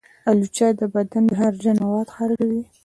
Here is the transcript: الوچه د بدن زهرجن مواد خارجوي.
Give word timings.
الوچه 0.29 0.67
د 0.79 0.81
بدن 0.93 1.23
زهرجن 1.31 1.75
مواد 1.83 2.07
خارجوي. 2.15 2.61